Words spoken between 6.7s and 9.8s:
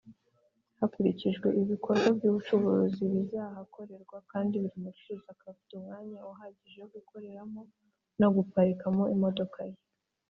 wo gukoreramo no guparikamo imodoka ye.